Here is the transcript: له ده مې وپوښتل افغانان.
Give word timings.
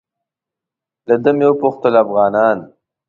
له 1.07 1.15
ده 1.23 1.31
مې 1.37 1.45
وپوښتل 1.49 1.93
افغانان. 2.03 2.57